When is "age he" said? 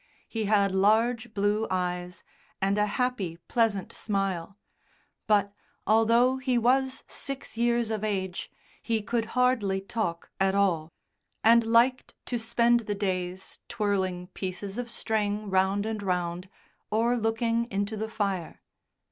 8.03-9.03